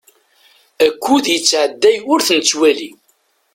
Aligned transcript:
Akud 0.85 1.25
yettɛedday 1.33 1.97
ur 2.11 2.19
t-nettwali. 2.27 2.89